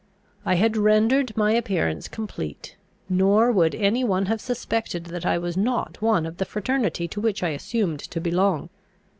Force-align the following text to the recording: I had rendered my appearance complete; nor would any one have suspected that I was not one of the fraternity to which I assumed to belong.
I 0.47 0.55
had 0.55 0.77
rendered 0.77 1.37
my 1.37 1.51
appearance 1.51 2.07
complete; 2.07 2.75
nor 3.07 3.51
would 3.51 3.75
any 3.75 4.03
one 4.03 4.25
have 4.25 4.41
suspected 4.41 5.03
that 5.05 5.27
I 5.27 5.37
was 5.37 5.55
not 5.55 6.01
one 6.01 6.25
of 6.25 6.37
the 6.37 6.45
fraternity 6.45 7.07
to 7.09 7.21
which 7.21 7.43
I 7.43 7.49
assumed 7.49 7.99
to 7.99 8.19
belong. 8.19 8.69